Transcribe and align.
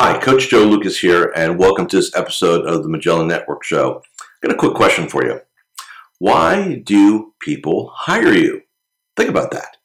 Hi, 0.00 0.16
Coach 0.16 0.48
Joe 0.48 0.62
Lucas 0.62 1.00
here, 1.00 1.32
and 1.34 1.58
welcome 1.58 1.88
to 1.88 1.96
this 1.96 2.14
episode 2.14 2.64
of 2.64 2.84
the 2.84 2.88
Magellan 2.88 3.26
Network 3.26 3.64
Show. 3.64 4.00
I 4.20 4.46
got 4.46 4.54
a 4.54 4.56
quick 4.56 4.74
question 4.74 5.08
for 5.08 5.24
you. 5.24 5.40
Why 6.20 6.80
do 6.84 7.34
people 7.40 7.90
hire 7.92 8.32
you? 8.32 8.60
Think 9.16 9.28
about 9.28 9.50
that. 9.50 9.76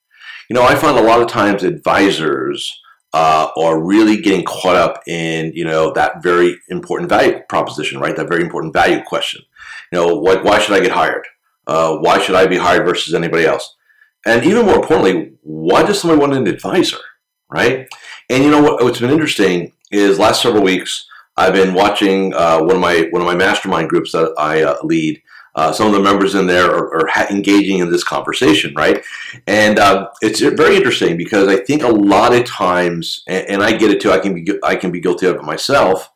You 0.51 0.53
know, 0.53 0.61
I 0.61 0.75
find 0.75 0.99
a 0.99 1.01
lot 1.01 1.23
of 1.23 1.29
times 1.29 1.63
advisors 1.63 2.79
uh, 3.11 3.47
are 3.57 3.83
really 3.83 4.21
getting 4.21 4.45
caught 4.45 4.75
up 4.75 5.01
in, 5.07 5.51
you 5.55 5.65
know, 5.65 5.91
that 5.93 6.21
very 6.21 6.59
important 6.69 7.09
value 7.09 7.39
proposition, 7.49 7.99
right? 7.99 8.15
That 8.15 8.29
very 8.29 8.43
important 8.43 8.71
value 8.71 9.01
question. 9.01 9.41
You 9.91 9.97
know, 9.97 10.13
why 10.13 10.59
should 10.59 10.75
I 10.75 10.81
get 10.81 10.91
hired? 10.91 11.25
Uh, 11.65 11.97
why 11.97 12.19
should 12.21 12.35
I 12.35 12.45
be 12.45 12.57
hired 12.57 12.85
versus 12.85 13.15
anybody 13.15 13.45
else? 13.45 13.77
And 14.27 14.45
even 14.45 14.67
more 14.67 14.75
importantly, 14.75 15.33
why 15.41 15.81
does 15.81 15.99
somebody 15.99 16.21
want 16.21 16.33
an 16.33 16.45
advisor, 16.45 16.99
right? 17.53 17.87
And 18.29 18.43
you 18.43 18.51
know 18.51 18.61
what, 18.61 18.83
what's 18.83 18.99
been 18.99 19.11
interesting 19.11 19.71
is 19.91 20.19
last 20.19 20.41
several 20.41 20.63
weeks 20.63 21.07
I've 21.35 21.53
been 21.53 21.73
watching 21.73 22.33
uh, 22.33 22.59
one 22.59 22.75
of 22.75 22.81
my 22.81 23.07
one 23.11 23.21
of 23.21 23.25
my 23.25 23.35
mastermind 23.35 23.89
groups 23.89 24.11
that 24.11 24.33
I 24.37 24.63
uh, 24.63 24.77
lead. 24.83 25.21
Uh, 25.55 25.71
some 25.71 25.85
of 25.85 25.93
the 25.93 25.99
members 25.99 26.33
in 26.33 26.47
there 26.47 26.65
are, 26.65 27.07
are 27.07 27.29
engaging 27.29 27.77
in 27.77 27.91
this 27.91 28.03
conversation, 28.03 28.73
right? 28.73 29.03
And 29.45 29.77
uh, 29.77 30.09
it's 30.23 30.39
very 30.39 30.75
interesting 30.75 31.15
because 31.15 31.47
I 31.47 31.57
think 31.57 31.83
a 31.83 31.89
lot 31.89 32.33
of 32.33 32.43
times, 32.45 33.23
and, 33.27 33.47
and, 33.47 33.63
I 33.63 33.77
get 33.77 33.91
it 33.91 34.01
too. 34.01 34.11
I 34.11 34.17
can 34.17 34.33
be 34.33 34.47
I 34.63 34.75
can 34.75 34.91
be 34.91 34.99
guilty 34.99 35.27
of 35.27 35.35
it 35.35 35.43
myself. 35.43 36.11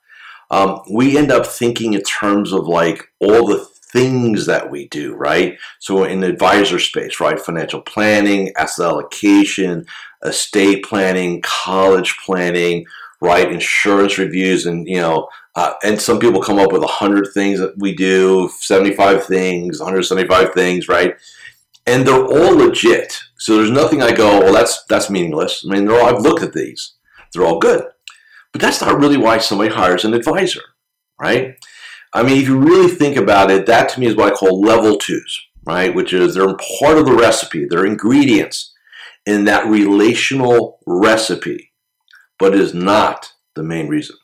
Um, 0.49 0.81
we 0.91 1.17
end 1.17 1.31
up 1.31 1.45
thinking 1.45 1.93
in 1.93 2.01
terms 2.01 2.51
of 2.51 2.67
like 2.67 3.11
all 3.19 3.45
the 3.47 3.67
things 3.91 4.45
that 4.47 4.69
we 4.69 4.87
do, 4.87 5.15
right? 5.15 5.57
So 5.79 6.03
in 6.03 6.21
the 6.21 6.27
advisor 6.27 6.79
space, 6.79 7.19
right? 7.19 7.39
Financial 7.39 7.81
planning, 7.81 8.51
asset 8.57 8.87
allocation, 8.87 9.85
estate 10.23 10.83
planning, 10.83 11.41
college 11.41 12.15
planning 12.25 12.85
right? 13.21 13.51
Insurance 13.51 14.17
reviews, 14.17 14.65
and 14.65 14.87
you 14.87 14.97
know, 14.97 15.27
uh, 15.55 15.73
and 15.83 15.99
some 15.99 16.19
people 16.19 16.41
come 16.41 16.59
up 16.59 16.71
with 16.71 16.83
a 16.83 16.87
hundred 16.87 17.27
things 17.33 17.59
that 17.59 17.77
we 17.77 17.95
do, 17.95 18.49
seventy-five 18.59 19.25
things, 19.25 19.79
one 19.79 19.89
hundred 19.89 20.03
seventy-five 20.03 20.53
things, 20.53 20.87
right? 20.87 21.15
And 21.85 22.05
they're 22.05 22.25
all 22.25 22.55
legit. 22.55 23.19
So 23.37 23.55
there's 23.55 23.71
nothing 23.71 24.01
I 24.01 24.11
go, 24.11 24.39
well, 24.39 24.53
that's 24.53 24.83
that's 24.85 25.09
meaningless. 25.09 25.65
I 25.65 25.73
mean, 25.73 25.85
they're 25.85 25.99
all, 25.99 26.15
I've 26.15 26.21
looked 26.21 26.43
at 26.43 26.53
these; 26.53 26.93
they're 27.33 27.45
all 27.45 27.59
good, 27.59 27.83
but 28.51 28.61
that's 28.61 28.81
not 28.81 28.99
really 28.99 29.17
why 29.17 29.37
somebody 29.39 29.73
hires 29.73 30.05
an 30.05 30.13
advisor, 30.13 30.61
right? 31.19 31.55
I 32.13 32.23
mean, 32.23 32.41
if 32.41 32.47
you 32.47 32.57
really 32.57 32.89
think 32.89 33.17
about 33.17 33.51
it, 33.51 33.65
that 33.65 33.89
to 33.89 33.99
me 33.99 34.07
is 34.07 34.15
what 34.15 34.31
I 34.31 34.35
call 34.35 34.61
level 34.61 34.97
twos, 34.97 35.41
right? 35.65 35.93
Which 35.93 36.13
is 36.13 36.35
they're 36.35 36.55
part 36.79 36.97
of 36.97 37.05
the 37.05 37.15
recipe, 37.15 37.65
they're 37.65 37.85
ingredients 37.85 38.73
in 39.27 39.43
that 39.43 39.67
relational 39.67 40.79
recipe 40.87 41.73
but 42.39 42.55
is 42.55 42.73
not 42.73 43.33
the 43.55 43.63
main 43.63 43.87
reason. 43.87 44.15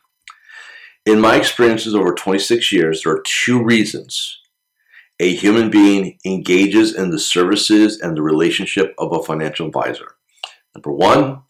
In 1.06 1.20
my 1.20 1.36
experiences 1.36 1.94
over 1.94 2.14
26 2.14 2.72
years, 2.72 3.04
there 3.04 3.14
are 3.14 3.24
two 3.26 3.62
reasons 3.62 4.40
a 5.20 5.36
human 5.36 5.70
being 5.70 6.18
engages 6.26 6.96
in 6.96 7.12
the 7.12 7.20
services 7.20 8.02
and 8.02 8.18
the 8.18 8.22
relationship 8.22 8.96
of 8.98 9.14
a 9.14 9.22
financial 9.22 9.68
advisor. 9.68 10.16
Number 10.76 10.92
one 10.92 11.42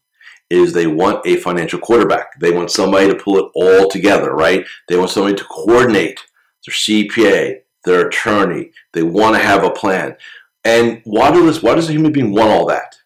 is 0.50 0.74
they 0.74 0.86
want 0.86 1.26
a 1.26 1.38
financial 1.38 1.80
quarterback. 1.80 2.40
They 2.40 2.52
want 2.52 2.72
somebody 2.72 3.08
to 3.08 3.16
pull 3.16 3.38
it 3.38 3.52
all 3.56 3.90
together, 3.90 4.34
right? 4.34 4.66
They 4.90 4.98
want 4.98 5.12
somebody 5.12 5.36
to 5.36 5.46
coordinate 5.46 6.20
their 6.66 6.74
CPA, 6.74 7.62
their 7.86 8.08
attorney. 8.08 8.72
They 8.92 9.04
want 9.04 9.38
to 9.38 9.42
have 9.42 9.64
a 9.64 9.72
plan. 9.72 10.18
And 10.66 11.02
why 11.06 11.32
does 11.32 11.64
why 11.64 11.76
does 11.76 11.90
a 11.90 11.94
human 11.94 12.12
being 12.12 12.34
want 12.34 12.52
all 12.52 12.68
that? 12.68 12.98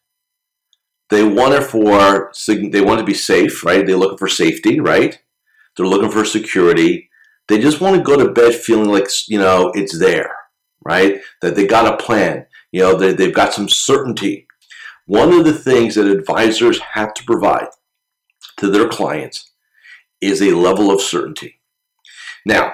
They 1.09 1.23
want 1.23 1.53
it 1.53 1.63
for 1.63 2.31
they 2.45 2.81
want 2.81 3.00
to 3.00 3.06
be 3.06 3.13
safe, 3.13 3.63
right? 3.63 3.85
They're 3.85 3.95
looking 3.95 4.18
for 4.18 4.28
safety, 4.28 4.79
right? 4.79 5.18
They're 5.75 5.85
looking 5.85 6.12
for 6.12 6.25
security. 6.25 7.09
They 7.47 7.59
just 7.59 7.79
want 7.79 7.95
to 7.95 8.01
go 8.01 8.18
to 8.18 8.31
bed 8.34 8.56
feeling 8.56 8.90
like 8.90 9.07
you 9.28 9.40
know 9.40 9.72
it's 9.73 9.97
there, 9.97 10.35
right? 10.84 11.22
That 11.41 11.56
they 11.56 11.66
got 11.66 11.94
a 11.94 12.03
plan. 12.03 12.46
You 12.72 12.81
know, 12.81 12.96
they, 12.97 13.13
they've 13.13 13.34
got 13.34 13.53
some 13.53 13.69
certainty. 13.69 14.47
One 15.06 15.31
of 15.31 15.46
the 15.46 15.53
things 15.53 15.96
that 15.96 16.07
advisors 16.07 16.79
have 16.94 17.13
to 17.13 17.23
provide 17.23 17.69
to 18.57 18.69
their 18.69 18.90
clients 18.90 19.51
is 20.19 20.41
a 20.41 20.51
level 20.51 20.91
of 20.91 21.00
certainty. 21.00 21.62
Now, 22.46 22.73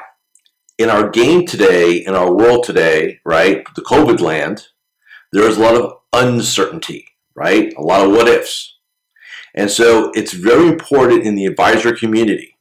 in 0.79 0.89
our 0.89 1.09
game 1.09 1.45
today, 1.45 1.97
in 1.97 2.15
our 2.15 2.33
world 2.33 2.63
today, 2.63 3.19
right, 3.23 3.63
the 3.75 3.83
COVID 3.83 4.19
land, 4.19 4.69
there 5.31 5.47
is 5.47 5.57
a 5.57 5.61
lot 5.61 5.75
of 5.75 5.93
uncertainty 6.13 7.12
right? 7.35 7.73
A 7.77 7.81
lot 7.81 8.05
of 8.05 8.11
what 8.11 8.27
ifs. 8.27 8.77
And 9.55 9.69
so 9.69 10.11
it's 10.15 10.33
very 10.33 10.67
important 10.67 11.23
in 11.23 11.35
the 11.35 11.45
advisor 11.45 11.95
community 11.95 12.57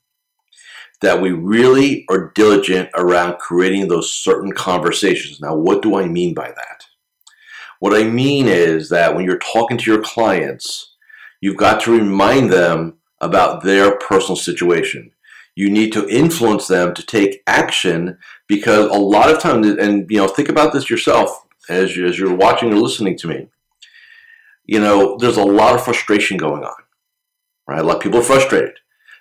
that 1.00 1.20
we 1.20 1.32
really 1.32 2.04
are 2.08 2.30
diligent 2.34 2.88
around 2.94 3.38
creating 3.38 3.88
those 3.88 4.14
certain 4.14 4.52
conversations. 4.52 5.40
Now, 5.40 5.54
what 5.54 5.82
do 5.82 5.96
I 5.96 6.06
mean 6.06 6.32
by 6.32 6.48
that? 6.48 6.86
What 7.80 7.94
I 7.94 8.04
mean 8.04 8.46
is 8.46 8.88
that 8.90 9.14
when 9.14 9.24
you're 9.24 9.38
talking 9.38 9.76
to 9.76 9.90
your 9.90 10.02
clients, 10.02 10.94
you've 11.40 11.56
got 11.56 11.80
to 11.82 11.98
remind 11.98 12.52
them 12.52 12.98
about 13.20 13.64
their 13.64 13.98
personal 13.98 14.36
situation. 14.36 15.10
You 15.56 15.68
need 15.68 15.92
to 15.92 16.08
influence 16.08 16.68
them 16.68 16.94
to 16.94 17.04
take 17.04 17.42
action 17.46 18.18
because 18.46 18.86
a 18.86 18.98
lot 18.98 19.30
of 19.30 19.40
times, 19.40 19.66
and 19.66 20.08
you 20.08 20.18
know, 20.18 20.28
think 20.28 20.48
about 20.48 20.72
this 20.72 20.88
yourself 20.88 21.44
as, 21.68 21.96
you, 21.96 22.06
as 22.06 22.18
you're 22.18 22.34
watching 22.34 22.72
or 22.72 22.76
listening 22.76 23.18
to 23.18 23.28
me 23.28 23.48
you 24.64 24.80
know, 24.80 25.16
there's 25.18 25.36
a 25.36 25.44
lot 25.44 25.74
of 25.74 25.84
frustration 25.84 26.36
going 26.36 26.64
on, 26.64 26.82
right? 27.66 27.80
A 27.80 27.82
lot 27.82 27.96
of 27.96 28.02
people 28.02 28.20
are 28.20 28.24
frustrated 28.24 28.74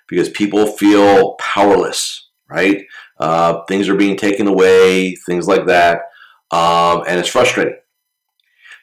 because 0.08 0.28
people 0.30 0.66
feel 0.66 1.34
powerless, 1.34 2.30
right? 2.48 2.84
Uh, 3.18 3.62
things 3.68 3.88
are 3.88 3.96
being 3.96 4.16
taken 4.16 4.46
away, 4.46 5.14
things 5.14 5.46
like 5.46 5.66
that, 5.66 6.02
um, 6.50 7.04
and 7.08 7.18
it's 7.18 7.28
frustrating. 7.28 7.76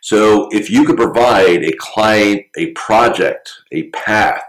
So 0.02 0.48
if 0.52 0.70
you 0.70 0.86
could 0.86 0.98
provide 0.98 1.64
a 1.64 1.74
client 1.78 2.44
a 2.58 2.72
project, 2.72 3.52
a 3.72 3.90
path 3.90 4.44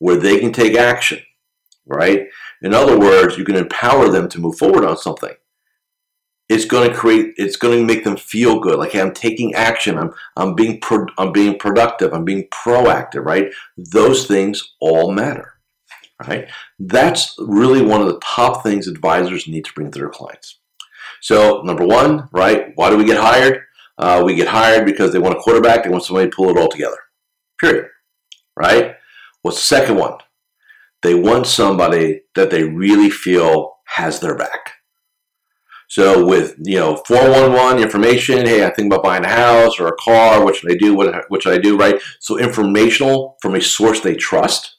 where 0.00 0.16
they 0.16 0.38
can 0.38 0.52
take 0.52 0.76
action, 0.76 1.20
right? 1.86 2.26
In 2.62 2.74
other 2.74 2.98
words, 2.98 3.38
you 3.38 3.44
can 3.44 3.54
empower 3.54 4.08
them 4.08 4.28
to 4.28 4.40
move 4.40 4.58
forward 4.58 4.84
on 4.84 4.96
something 4.96 5.34
it's 6.48 6.64
going 6.64 6.88
to 6.88 6.96
create 6.96 7.34
it's 7.36 7.56
going 7.56 7.78
to 7.78 7.84
make 7.84 8.04
them 8.04 8.16
feel 8.16 8.60
good. 8.60 8.78
Like 8.78 8.92
hey, 8.92 9.00
i'm 9.00 9.12
taking 9.12 9.54
action. 9.54 9.98
I'm 9.98 10.12
i'm 10.36 10.54
being 10.54 10.80
pro, 10.80 11.06
i'm 11.18 11.32
being 11.32 11.58
productive. 11.58 12.12
I'm 12.12 12.24
being 12.24 12.48
proactive 12.48 13.24
right? 13.24 13.52
Those 13.76 14.26
things 14.26 14.74
all 14.80 15.12
matter 15.12 15.54
right? 16.26 16.48
That's 16.78 17.36
really 17.38 17.82
one 17.82 18.00
of 18.00 18.08
the 18.08 18.20
top 18.20 18.62
things 18.62 18.88
advisors 18.88 19.46
need 19.46 19.64
to 19.66 19.72
bring 19.72 19.90
to 19.90 19.98
their 19.98 20.08
clients. 20.08 20.58
So 21.20 21.62
number 21.62 21.86
one 21.86 22.28
right 22.32 22.72
why 22.74 22.90
do 22.90 22.96
we 22.96 23.04
get 23.04 23.18
hired? 23.18 23.62
Uh, 23.98 24.22
we 24.24 24.36
get 24.36 24.46
hired 24.46 24.86
because 24.86 25.12
they 25.12 25.18
want 25.18 25.36
a 25.36 25.40
quarterback. 25.40 25.82
They 25.82 25.90
want 25.90 26.04
somebody 26.04 26.30
to 26.30 26.36
pull 26.36 26.50
it 26.50 26.58
all 26.58 26.68
together 26.68 26.98
period 27.60 27.88
right? 28.56 28.94
What's 29.42 29.58
the 29.58 29.76
second 29.76 29.96
one 29.96 30.18
they 31.02 31.14
want 31.14 31.46
somebody 31.46 32.22
that 32.34 32.50
they 32.50 32.64
really 32.64 33.10
feel 33.10 33.76
has 33.86 34.20
their 34.20 34.36
back 34.36 34.77
so 35.88 36.24
with 36.24 36.54
you 36.58 36.76
know 36.76 36.96
411 37.06 37.82
information, 37.82 38.46
hey, 38.46 38.64
I 38.64 38.70
think 38.70 38.92
about 38.92 39.02
buying 39.02 39.24
a 39.24 39.28
house 39.28 39.80
or 39.80 39.88
a 39.88 39.96
car. 39.96 40.44
What 40.44 40.54
should 40.54 40.70
I 40.70 40.76
do? 40.76 40.94
What, 40.94 41.24
what 41.28 41.42
should 41.42 41.54
I 41.54 41.58
do? 41.58 41.76
Right. 41.76 42.00
So 42.20 42.38
informational 42.38 43.36
from 43.40 43.54
a 43.54 43.60
source 43.60 44.00
they 44.00 44.14
trust. 44.14 44.76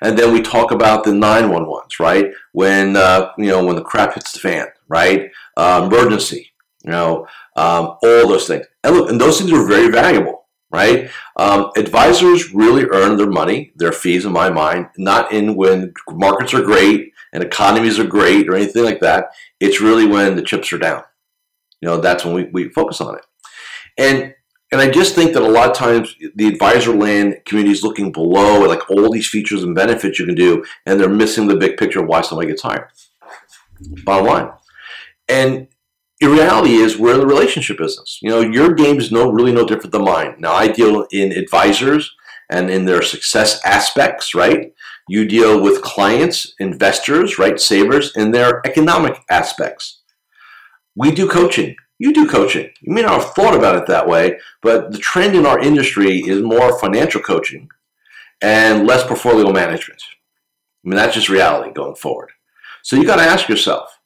And 0.00 0.18
then 0.18 0.32
we 0.32 0.42
talk 0.42 0.72
about 0.72 1.04
the 1.04 1.12
911s, 1.12 2.00
right? 2.00 2.32
When 2.52 2.96
uh, 2.96 3.30
you 3.38 3.46
know 3.46 3.64
when 3.64 3.76
the 3.76 3.82
crap 3.82 4.14
hits 4.14 4.32
the 4.32 4.40
fan, 4.40 4.66
right? 4.88 5.30
Uh, 5.56 5.88
emergency, 5.90 6.50
you 6.84 6.90
know, 6.90 7.26
um, 7.56 7.96
all 8.02 8.28
those 8.28 8.48
things. 8.48 8.66
And 8.82 8.96
look, 8.96 9.10
and 9.10 9.20
those 9.20 9.38
things 9.38 9.52
are 9.52 9.66
very 9.66 9.90
valuable, 9.90 10.46
right? 10.72 11.10
Um, 11.36 11.70
advisors 11.76 12.52
really 12.52 12.86
earn 12.86 13.16
their 13.16 13.30
money, 13.30 13.72
their 13.76 13.92
fees, 13.92 14.24
in 14.24 14.32
my 14.32 14.50
mind, 14.50 14.88
not 14.96 15.32
in 15.32 15.54
when 15.54 15.94
markets 16.08 16.54
are 16.54 16.62
great 16.62 17.12
and 17.32 17.42
economies 17.42 17.98
are 17.98 18.06
great 18.06 18.48
or 18.48 18.54
anything 18.54 18.84
like 18.84 19.00
that. 19.00 19.30
It's 19.60 19.80
really 19.80 20.06
when 20.06 20.36
the 20.36 20.42
chips 20.42 20.72
are 20.72 20.78
down. 20.78 21.02
You 21.80 21.88
know, 21.88 22.00
that's 22.00 22.24
when 22.24 22.34
we, 22.34 22.44
we 22.44 22.68
focus 22.70 23.00
on 23.00 23.16
it. 23.16 23.24
And 23.96 24.34
and 24.70 24.82
I 24.82 24.90
just 24.90 25.14
think 25.14 25.32
that 25.32 25.42
a 25.42 25.48
lot 25.48 25.70
of 25.70 25.76
times 25.76 26.14
the 26.34 26.46
advisor 26.46 26.94
land 26.94 27.36
community 27.46 27.72
is 27.72 27.82
looking 27.82 28.12
below 28.12 28.62
at 28.64 28.68
like 28.68 28.90
all 28.90 29.10
these 29.10 29.28
features 29.28 29.62
and 29.62 29.74
benefits 29.74 30.18
you 30.18 30.26
can 30.26 30.34
do, 30.34 30.62
and 30.84 31.00
they're 31.00 31.08
missing 31.08 31.48
the 31.48 31.56
big 31.56 31.78
picture 31.78 32.00
of 32.00 32.06
why 32.06 32.20
somebody 32.20 32.48
gets 32.48 32.62
hired. 32.62 32.88
Bottom 34.04 34.26
line. 34.26 34.50
And 35.26 35.68
the 36.20 36.28
reality 36.28 36.74
is 36.74 36.98
we're 36.98 37.14
in 37.14 37.20
the 37.20 37.26
relationship 37.26 37.78
business. 37.78 38.18
You 38.20 38.28
know, 38.28 38.40
your 38.40 38.74
game 38.74 38.98
is 38.98 39.10
no 39.10 39.30
really 39.30 39.52
no 39.52 39.64
different 39.66 39.92
than 39.92 40.04
mine. 40.04 40.34
Now 40.38 40.52
I 40.52 40.68
deal 40.68 41.06
in 41.12 41.32
advisors 41.32 42.14
and 42.50 42.70
in 42.70 42.84
their 42.84 43.02
success 43.02 43.60
aspects, 43.64 44.34
right? 44.34 44.72
You 45.08 45.26
deal 45.26 45.62
with 45.62 45.82
clients, 45.82 46.54
investors, 46.58 47.38
right, 47.38 47.58
savers 47.60 48.14
in 48.16 48.30
their 48.30 48.66
economic 48.66 49.22
aspects. 49.30 50.02
We 50.96 51.10
do 51.10 51.28
coaching. 51.28 51.76
You 51.98 52.12
do 52.12 52.28
coaching. 52.28 52.70
You 52.80 52.92
may 52.92 53.02
not 53.02 53.20
have 53.20 53.34
thought 53.34 53.54
about 53.54 53.76
it 53.76 53.86
that 53.86 54.06
way, 54.06 54.38
but 54.62 54.92
the 54.92 54.98
trend 54.98 55.34
in 55.34 55.46
our 55.46 55.58
industry 55.58 56.18
is 56.18 56.42
more 56.42 56.78
financial 56.78 57.20
coaching 57.20 57.68
and 58.40 58.86
less 58.86 59.06
portfolio 59.06 59.52
management. 59.52 60.00
I 60.84 60.88
mean, 60.88 60.96
that's 60.96 61.14
just 61.14 61.28
reality 61.28 61.72
going 61.72 61.96
forward. 61.96 62.30
So 62.82 62.96
you 62.96 63.04
got 63.04 63.16
to 63.16 63.22
ask 63.22 63.48
yourself, 63.48 63.98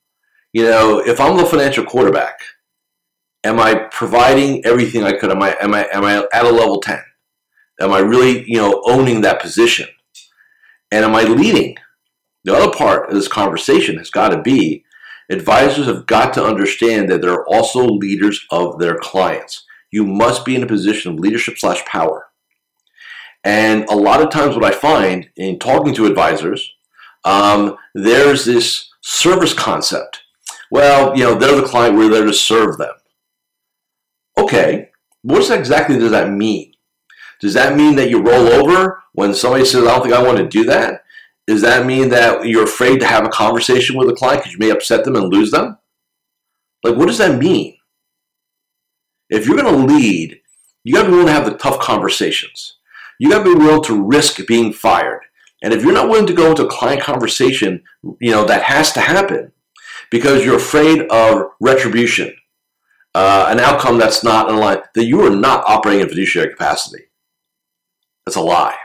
you 0.52 0.64
know, 0.64 1.00
if 1.00 1.20
I'm 1.20 1.36
the 1.36 1.46
financial 1.46 1.84
quarterback, 1.84 2.40
am 3.44 3.60
I 3.60 3.74
providing 3.90 4.64
everything 4.64 5.04
I 5.04 5.12
could? 5.12 5.30
Am 5.30 5.42
I 5.42 5.56
am 5.60 5.74
I 5.74 5.86
am 5.92 6.04
I 6.04 6.26
at 6.32 6.44
a 6.44 6.50
level 6.50 6.80
10? 6.80 6.98
Am 7.80 7.92
I 7.92 7.98
really, 8.00 8.44
you 8.48 8.58
know, 8.58 8.82
owning 8.86 9.20
that 9.20 9.40
position? 9.40 9.88
And 10.90 11.04
am 11.04 11.14
I 11.14 11.22
leading? 11.22 11.76
The 12.44 12.54
other 12.54 12.72
part 12.72 13.08
of 13.08 13.14
this 13.14 13.28
conversation 13.28 13.98
has 13.98 14.10
got 14.10 14.28
to 14.30 14.42
be 14.42 14.84
advisors 15.30 15.86
have 15.86 16.06
got 16.06 16.34
to 16.34 16.44
understand 16.44 17.08
that 17.08 17.22
they're 17.22 17.46
also 17.46 17.84
leaders 17.84 18.44
of 18.50 18.78
their 18.78 18.96
clients. 18.96 19.64
You 19.90 20.04
must 20.04 20.44
be 20.44 20.56
in 20.56 20.62
a 20.62 20.66
position 20.66 21.12
of 21.12 21.20
leadership 21.20 21.58
slash 21.58 21.84
power. 21.84 22.26
And 23.44 23.84
a 23.84 23.96
lot 23.96 24.22
of 24.22 24.30
times, 24.30 24.54
what 24.54 24.64
I 24.64 24.76
find 24.76 25.28
in 25.36 25.58
talking 25.58 25.94
to 25.94 26.06
advisors, 26.06 26.74
um, 27.24 27.76
there's 27.94 28.44
this 28.44 28.90
service 29.00 29.52
concept. 29.52 30.22
Well, 30.70 31.16
you 31.16 31.24
know, 31.24 31.34
they're 31.34 31.60
the 31.60 31.66
client, 31.66 31.96
we're 31.96 32.08
there 32.08 32.24
to 32.24 32.32
serve 32.32 32.78
them. 32.78 32.94
Okay, 34.38 34.90
what 35.22 35.50
exactly 35.50 35.98
does 35.98 36.12
that 36.12 36.30
mean? 36.30 36.72
Does 37.42 37.54
that 37.54 37.76
mean 37.76 37.96
that 37.96 38.08
you 38.08 38.22
roll 38.22 38.46
over 38.46 39.02
when 39.14 39.34
somebody 39.34 39.64
says, 39.64 39.82
I 39.82 39.86
don't 39.86 40.02
think 40.02 40.14
I 40.14 40.22
want 40.22 40.38
to 40.38 40.46
do 40.46 40.64
that? 40.66 41.02
Does 41.48 41.60
that 41.62 41.84
mean 41.84 42.08
that 42.10 42.46
you're 42.46 42.62
afraid 42.62 43.00
to 43.00 43.06
have 43.06 43.26
a 43.26 43.30
conversation 43.30 43.96
with 43.96 44.08
a 44.08 44.14
client 44.14 44.42
because 44.42 44.52
you 44.52 44.60
may 44.60 44.70
upset 44.70 45.04
them 45.04 45.16
and 45.16 45.30
lose 45.30 45.50
them? 45.50 45.76
Like, 46.84 46.96
what 46.96 47.08
does 47.08 47.18
that 47.18 47.38
mean? 47.38 47.76
If 49.28 49.46
you're 49.46 49.56
going 49.56 49.74
to 49.74 49.92
lead, 49.92 50.40
you 50.84 50.94
got 50.94 51.02
to 51.02 51.08
be 51.08 51.12
willing 51.12 51.26
to 51.26 51.32
have 51.32 51.44
the 51.44 51.58
tough 51.58 51.80
conversations. 51.80 52.76
You 53.18 53.28
got 53.28 53.42
to 53.42 53.54
be 53.56 53.58
willing 53.58 53.82
to 53.84 54.04
risk 54.04 54.46
being 54.46 54.72
fired. 54.72 55.22
And 55.64 55.74
if 55.74 55.82
you're 55.82 55.92
not 55.92 56.08
willing 56.08 56.26
to 56.28 56.34
go 56.34 56.50
into 56.50 56.64
a 56.64 56.70
client 56.70 57.02
conversation, 57.02 57.82
you 58.20 58.30
know, 58.30 58.44
that 58.44 58.62
has 58.62 58.92
to 58.92 59.00
happen 59.00 59.52
because 60.10 60.44
you're 60.44 60.56
afraid 60.56 61.02
of 61.08 61.46
retribution, 61.60 62.34
uh, 63.16 63.46
an 63.48 63.58
outcome 63.58 63.98
that's 63.98 64.22
not 64.22 64.48
in 64.48 64.56
line, 64.56 64.78
that 64.94 65.06
you 65.06 65.22
are 65.22 65.30
not 65.30 65.64
operating 65.66 66.02
in 66.02 66.08
fiduciary 66.08 66.50
capacity. 66.50 67.04
That's 68.26 68.36
a 68.36 68.40
lie. 68.40 68.76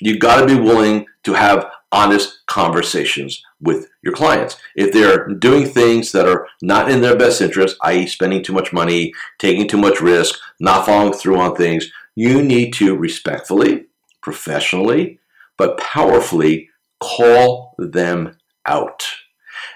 You've 0.00 0.20
got 0.20 0.40
to 0.40 0.46
be 0.46 0.60
willing 0.60 1.06
to 1.24 1.34
have 1.34 1.70
honest 1.92 2.46
conversations 2.46 3.42
with 3.60 3.88
your 4.02 4.12
clients. 4.12 4.58
If 4.74 4.92
they're 4.92 5.28
doing 5.28 5.66
things 5.66 6.12
that 6.12 6.28
are 6.28 6.48
not 6.60 6.90
in 6.90 7.00
their 7.00 7.16
best 7.16 7.40
interest, 7.40 7.76
i.e., 7.82 8.06
spending 8.06 8.42
too 8.42 8.52
much 8.52 8.72
money, 8.72 9.12
taking 9.38 9.66
too 9.66 9.78
much 9.78 10.00
risk, 10.00 10.38
not 10.60 10.84
following 10.84 11.12
through 11.12 11.38
on 11.38 11.56
things, 11.56 11.90
you 12.14 12.42
need 12.42 12.72
to 12.74 12.96
respectfully, 12.96 13.86
professionally, 14.20 15.18
but 15.56 15.78
powerfully 15.78 16.68
call 17.00 17.74
them 17.78 18.36
out. 18.66 19.06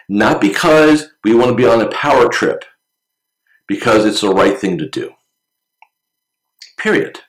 Not 0.08 0.40
because 0.40 1.10
we 1.24 1.34
want 1.34 1.50
to 1.50 1.54
be 1.56 1.66
on 1.66 1.80
a 1.80 1.90
power 1.90 2.28
trip, 2.28 2.64
because 3.66 4.04
it's 4.04 4.20
the 4.20 4.30
right 4.30 4.58
thing 4.58 4.76
to 4.78 4.88
do. 4.88 5.12
Period. 6.76 7.20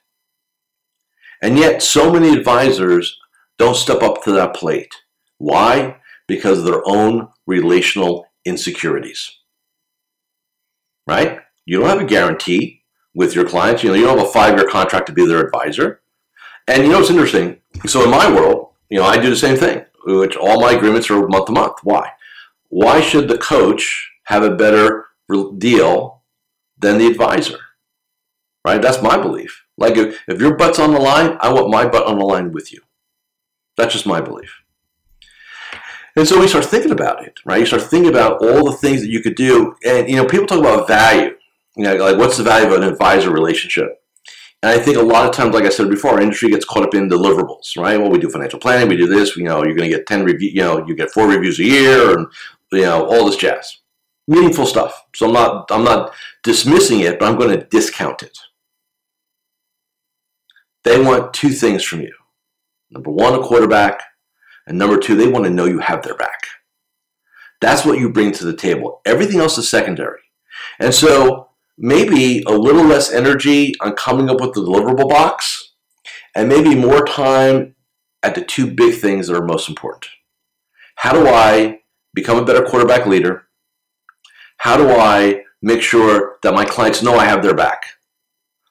And 1.41 1.57
yet, 1.57 1.81
so 1.81 2.11
many 2.11 2.33
advisors 2.33 3.19
don't 3.57 3.75
step 3.75 4.03
up 4.03 4.23
to 4.23 4.31
that 4.33 4.55
plate. 4.55 4.93
Why? 5.37 5.97
Because 6.27 6.59
of 6.59 6.65
their 6.65 6.81
own 6.85 7.29
relational 7.47 8.27
insecurities. 8.45 9.39
Right? 11.07 11.39
You 11.65 11.79
don't 11.79 11.89
have 11.89 12.01
a 12.01 12.05
guarantee 12.05 12.83
with 13.13 13.35
your 13.35 13.47
clients. 13.47 13.83
You 13.83 13.89
know, 13.89 13.95
you 13.95 14.05
don't 14.05 14.17
have 14.17 14.27
a 14.27 14.31
five-year 14.31 14.69
contract 14.69 15.07
to 15.07 15.13
be 15.13 15.25
their 15.25 15.45
advisor. 15.45 16.01
And 16.67 16.83
you 16.83 16.89
know, 16.89 16.99
it's 16.99 17.09
interesting. 17.09 17.59
So 17.87 18.03
in 18.03 18.11
my 18.11 18.31
world, 18.31 18.69
you 18.89 18.99
know, 18.99 19.05
I 19.05 19.17
do 19.17 19.29
the 19.29 19.35
same 19.35 19.57
thing, 19.57 19.83
which 20.05 20.35
all 20.35 20.61
my 20.61 20.73
agreements 20.73 21.09
are 21.09 21.27
month 21.27 21.47
to 21.47 21.51
month. 21.51 21.79
Why? 21.83 22.11
Why 22.69 23.01
should 23.01 23.27
the 23.27 23.37
coach 23.37 24.11
have 24.25 24.43
a 24.43 24.55
better 24.55 25.07
deal 25.57 26.21
than 26.77 26.97
the 26.97 27.07
advisor? 27.07 27.57
Right? 28.65 28.81
That's 28.81 29.01
my 29.01 29.17
belief. 29.17 29.65
Like 29.81 29.97
if, 29.97 30.21
if 30.27 30.39
your 30.39 30.55
butt's 30.55 30.79
on 30.79 30.93
the 30.93 30.99
line, 30.99 31.37
I 31.41 31.51
want 31.51 31.69
my 31.69 31.87
butt 31.87 32.05
on 32.07 32.17
the 32.17 32.25
line 32.25 32.51
with 32.51 32.71
you. 32.71 32.79
That's 33.77 33.93
just 33.93 34.05
my 34.05 34.21
belief. 34.21 34.61
And 36.15 36.27
so 36.27 36.39
we 36.39 36.47
start 36.47 36.65
thinking 36.65 36.91
about 36.91 37.25
it, 37.25 37.39
right? 37.45 37.59
You 37.59 37.65
start 37.65 37.83
thinking 37.83 38.09
about 38.09 38.41
all 38.43 38.65
the 38.65 38.77
things 38.77 39.01
that 39.01 39.09
you 39.09 39.21
could 39.21 39.35
do. 39.35 39.75
And, 39.85 40.09
you 40.09 40.17
know, 40.17 40.25
people 40.25 40.45
talk 40.45 40.59
about 40.59 40.87
value. 40.87 41.35
You 41.77 41.83
know, 41.83 41.95
like 41.95 42.17
what's 42.17 42.37
the 42.37 42.43
value 42.43 42.67
of 42.67 42.73
an 42.73 42.83
advisor 42.83 43.31
relationship? 43.31 44.01
And 44.61 44.71
I 44.71 44.83
think 44.83 44.97
a 44.97 45.01
lot 45.01 45.25
of 45.25 45.33
times, 45.33 45.55
like 45.55 45.63
I 45.63 45.69
said 45.69 45.89
before, 45.89 46.11
our 46.11 46.21
industry 46.21 46.49
gets 46.49 46.65
caught 46.65 46.83
up 46.83 46.93
in 46.93 47.09
deliverables, 47.09 47.77
right? 47.77 47.99
Well, 47.99 48.11
we 48.11 48.19
do 48.19 48.29
financial 48.29 48.59
planning, 48.59 48.89
we 48.89 48.97
do 48.97 49.07
this, 49.07 49.35
you 49.35 49.43
know, 49.43 49.63
you're 49.63 49.73
going 49.73 49.89
to 49.89 49.97
get 49.97 50.05
10 50.05 50.23
review, 50.23 50.49
you 50.49 50.61
know, 50.61 50.85
you 50.85 50.95
get 50.95 51.11
four 51.11 51.27
reviews 51.27 51.59
a 51.59 51.63
year 51.63 52.15
and, 52.15 52.27
you 52.71 52.81
know, 52.81 53.05
all 53.07 53.25
this 53.25 53.37
jazz. 53.37 53.77
Meaningful 54.27 54.67
stuff. 54.67 55.05
So 55.15 55.27
I'm 55.27 55.33
not, 55.33 55.71
I'm 55.71 55.83
not 55.83 56.13
dismissing 56.43 56.99
it, 56.99 57.17
but 57.17 57.27
I'm 57.27 57.39
going 57.39 57.57
to 57.57 57.65
discount 57.65 58.21
it. 58.21 58.37
They 60.83 61.01
want 61.01 61.33
two 61.33 61.49
things 61.49 61.83
from 61.83 62.01
you. 62.01 62.13
Number 62.89 63.11
one, 63.11 63.33
a 63.33 63.41
quarterback. 63.41 64.01
And 64.67 64.77
number 64.77 64.97
two, 64.97 65.15
they 65.15 65.27
want 65.27 65.45
to 65.45 65.51
know 65.51 65.65
you 65.65 65.79
have 65.79 66.03
their 66.03 66.15
back. 66.15 66.47
That's 67.61 67.85
what 67.85 67.99
you 67.99 68.11
bring 68.11 68.31
to 68.33 68.45
the 68.45 68.55
table. 68.55 69.01
Everything 69.05 69.39
else 69.39 69.57
is 69.57 69.69
secondary. 69.69 70.19
And 70.79 70.93
so 70.93 71.49
maybe 71.77 72.43
a 72.43 72.51
little 72.51 72.83
less 72.83 73.11
energy 73.11 73.73
on 73.81 73.93
coming 73.93 74.29
up 74.29 74.41
with 74.41 74.53
the 74.53 74.61
deliverable 74.61 75.09
box 75.09 75.73
and 76.35 76.49
maybe 76.49 76.75
more 76.75 77.05
time 77.05 77.75
at 78.23 78.35
the 78.35 78.41
two 78.41 78.69
big 78.71 78.95
things 78.95 79.27
that 79.27 79.35
are 79.35 79.45
most 79.45 79.69
important. 79.69 80.07
How 80.95 81.13
do 81.13 81.27
I 81.27 81.79
become 82.13 82.37
a 82.37 82.45
better 82.45 82.63
quarterback 82.63 83.05
leader? 83.05 83.47
How 84.57 84.77
do 84.77 84.89
I 84.89 85.43
make 85.61 85.81
sure 85.81 86.37
that 86.43 86.53
my 86.53 86.65
clients 86.65 87.01
know 87.01 87.15
I 87.15 87.25
have 87.25 87.41
their 87.41 87.55
back? 87.55 87.81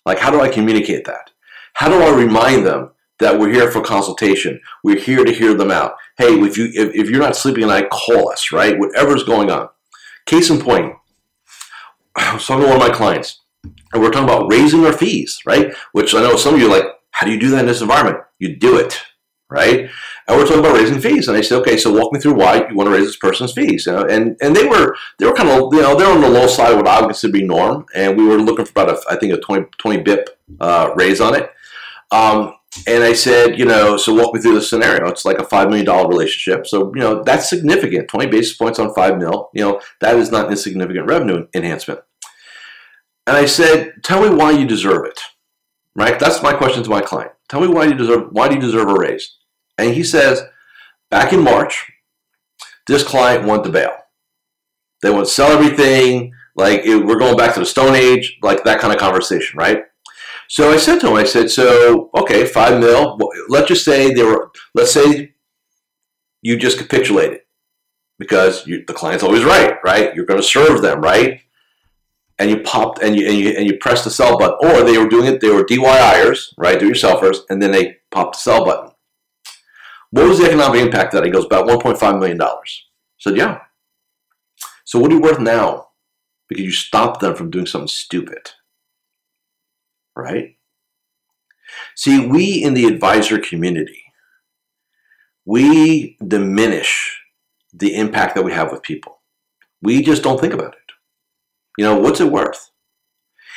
Like, 0.07 0.19
how 0.19 0.31
do 0.31 0.41
I 0.41 0.49
communicate 0.49 1.05
that? 1.07 1.30
How 1.75 1.89
do 1.89 2.01
I 2.03 2.11
remind 2.15 2.67
them 2.67 2.91
that 3.19 3.39
we're 3.39 3.53
here 3.53 3.71
for 3.71 3.81
consultation? 3.81 4.61
We're 4.83 5.01
here 5.01 5.25
to 5.25 5.33
hear 5.33 5.55
them 5.55 5.71
out. 5.71 5.95
Hey, 6.19 6.35
if 6.41 6.57
you 6.57 6.71
if, 6.75 6.95
if 6.95 7.11
you're 7.11 7.21
not 7.21 7.37
sleeping 7.37 7.65
at 7.65 7.69
night, 7.69 7.91
call 7.91 8.31
us, 8.31 8.53
right? 8.53 8.79
Whatever's 8.79 9.25
going 9.25 9.51
on. 9.51 9.69
Case 10.27 10.51
in 10.51 10.61
point, 10.61 10.95
I 12.17 12.35
was 12.35 12.47
talking 12.47 12.65
to 12.65 12.69
one 12.69 12.81
of 12.81 12.89
my 12.89 12.95
clients, 12.95 13.41
and 13.65 14.03
we're 14.03 14.11
talking 14.11 14.29
about 14.29 14.51
raising 14.51 14.83
their 14.83 14.93
fees, 14.93 15.41
right? 15.47 15.75
Which 15.93 16.15
I 16.15 16.21
know 16.21 16.37
some 16.37 16.55
of 16.55 16.61
you 16.61 16.67
are 16.67 16.79
like, 16.79 16.85
how 17.13 17.27
do 17.27 17.33
you 17.33 17.41
do 17.41 17.51
that 17.51 17.61
in 17.61 17.67
this 17.67 17.81
environment? 17.81 18.19
You 18.39 18.57
do 18.57 18.79
it, 18.79 19.01
right? 19.49 19.91
And 20.29 20.39
we're 20.39 20.45
talking 20.47 20.61
about 20.61 20.77
raising 20.77 21.01
fees, 21.01 21.27
and 21.27 21.37
I 21.37 21.41
said, 21.41 21.59
okay, 21.61 21.77
so 21.77 21.93
walk 21.93 22.13
me 22.13 22.21
through 22.21 22.35
why 22.35 22.69
you 22.69 22.75
want 22.75 22.87
to 22.87 22.93
raise 22.93 23.07
this 23.07 23.17
person's 23.17 23.53
fees. 23.53 23.87
You 23.87 23.93
know, 23.93 24.05
and 24.05 24.37
and 24.41 24.55
they 24.55 24.67
were 24.67 24.95
they 25.19 25.27
were 25.27 25.35
kind 25.35 25.49
of 25.49 25.75
you 25.75 25.83
know 25.83 25.97
they're 25.97 26.13
on 26.13 26.21
the 26.21 26.29
low 26.29 26.47
side 26.47 26.73
of 26.73 26.77
what 26.77 26.87
I 26.87 27.01
would 27.01 27.09
consider 27.09 27.33
be 27.33 27.43
norm, 27.43 27.87
and 27.95 28.17
we 28.17 28.25
were 28.25 28.37
looking 28.37 28.65
for 28.65 28.71
about 28.71 28.91
a 28.91 29.01
I 29.11 29.17
think 29.17 29.33
a 29.33 29.41
20, 29.41 29.67
20 29.79 30.03
bip 30.03 30.39
uh, 30.61 30.91
raise 30.95 31.21
on 31.21 31.35
it. 31.35 31.51
Um, 32.11 32.55
and 32.87 33.03
I 33.03 33.15
said, 33.15 33.59
you 33.59 33.65
know, 33.65 33.97
so 33.97 34.15
walk 34.15 34.35
me 34.35 34.41
through 34.41 34.55
the 34.55 34.63
scenario. 34.63 35.09
It's 35.09 35.25
like 35.25 35.39
a 35.39 35.45
$5 35.45 35.71
million 35.71 36.09
relationship. 36.09 36.67
So, 36.67 36.93
you 36.95 37.01
know, 37.01 37.23
that's 37.23 37.51
significant. 37.51 38.09
20 38.09 38.31
basis 38.31 38.57
points 38.57 38.79
on 38.79 38.95
5 38.95 39.19
mil, 39.19 39.51
you 39.55 39.63
know, 39.63 39.81
that 40.01 40.17
is 40.17 40.31
not 40.31 40.51
insignificant 40.51 41.07
revenue 41.07 41.47
enhancement. 41.55 42.01
And 43.27 43.37
I 43.37 43.47
said, 43.47 43.95
tell 44.03 44.23
me 44.23 44.35
why 44.35 44.53
you 44.53 44.67
deserve 44.67 45.05
it. 45.05 45.21
Right? 45.97 46.19
That's 46.19 46.43
my 46.43 46.53
question 46.53 46.85
to 46.85 46.91
my 46.91 47.01
client. 47.01 47.33
Tell 47.49 47.61
me 47.61 47.67
why 47.67 47.85
you 47.85 47.95
deserve 47.95 48.29
why 48.31 48.49
do 48.49 48.55
you 48.55 48.61
deserve 48.61 48.89
a 48.89 48.95
raise? 48.95 49.37
And 49.77 49.93
he 49.93 50.05
says, 50.05 50.43
back 51.11 51.33
in 51.33 51.43
March, 51.43 51.91
this 52.87 53.03
client 53.03 53.45
wanted 53.45 53.65
to 53.65 53.71
bail. 53.71 53.93
They 55.03 55.11
want 55.11 55.27
to 55.27 55.33
sell 55.33 55.51
everything, 55.51 56.33
like 56.55 56.83
it, 56.85 57.05
we're 57.05 57.19
going 57.19 57.37
back 57.37 57.55
to 57.55 57.61
the 57.61 57.67
Stone 57.67 57.97
Age, 57.97 58.39
like 58.43 58.65
that 58.65 58.81
kind 58.81 58.93
of 58.93 59.01
conversation, 59.01 59.59
right? 59.59 59.85
So 60.51 60.73
I 60.73 60.79
said 60.79 60.99
to 60.99 61.07
him, 61.07 61.15
I 61.15 61.23
said, 61.23 61.49
so 61.49 62.11
okay, 62.19 62.45
five 62.45 62.81
mil. 62.81 63.17
Let's 63.49 63.69
just 63.69 63.85
say 63.85 64.13
they 64.13 64.25
were. 64.25 64.51
Let's 64.75 64.91
say 64.91 65.35
you 66.43 66.57
just 66.57 66.77
capitulated 66.77 67.43
because 68.19 68.67
you, 68.67 68.85
the 68.85 68.93
client's 68.93 69.23
always 69.23 69.45
right, 69.45 69.75
right? 69.85 70.13
You're 70.13 70.25
going 70.25 70.41
to 70.41 70.47
serve 70.47 70.83
them, 70.83 71.03
right? 71.03 71.41
And 72.41 72.51
you 72.51 72.63
popped 72.63 73.01
and 73.01 73.15
you 73.15 73.29
and 73.29 73.39
you 73.39 73.51
and 73.51 73.65
you 73.65 73.79
pressed 73.79 74.03
the 74.03 74.11
sell 74.11 74.37
button, 74.37 74.59
or 74.69 74.83
they 74.83 74.99
were 74.99 75.09
doing 75.09 75.27
it. 75.27 75.41
They 75.41 75.51
were 75.51 75.65
DIYers, 75.65 76.53
right? 76.59 76.81
Do 76.81 76.91
yourselfers, 76.91 77.39
and 77.49 77.63
then 77.63 77.71
they 77.71 77.99
popped 78.11 78.35
the 78.35 78.41
sell 78.41 78.65
button. 78.65 78.91
What 80.11 80.27
was 80.27 80.39
the 80.41 80.47
economic 80.47 80.81
impact 80.81 81.15
of 81.15 81.21
that? 81.21 81.27
He 81.27 81.31
goes 81.31 81.45
about 81.45 81.69
1.5 81.69 82.19
million 82.19 82.39
dollars. 82.39 82.89
said, 83.19 83.37
yeah. 83.37 83.61
So 84.85 84.99
what 84.99 85.13
are 85.13 85.15
you 85.15 85.21
worth 85.21 85.39
now? 85.39 85.91
Because 86.49 86.65
you 86.65 86.73
stopped 86.73 87.21
them 87.21 87.37
from 87.37 87.51
doing 87.51 87.67
something 87.67 87.87
stupid. 87.87 88.51
Right? 90.21 90.57
See, 91.97 92.27
we 92.27 92.63
in 92.63 92.75
the 92.75 92.87
advisor 92.87 93.39
community, 93.39 94.03
we 95.45 96.17
diminish 96.27 97.21
the 97.73 97.95
impact 97.95 98.35
that 98.35 98.45
we 98.45 98.53
have 98.53 98.71
with 98.71 98.83
people. 98.83 99.21
We 99.83 100.03
just 100.03 100.23
don't 100.23 100.41
think 100.41 100.53
about 100.53 100.75
it. 100.75 100.93
You 101.79 101.85
know, 101.85 101.99
what's 101.99 102.21
it 102.21 102.31
worth? 102.31 102.71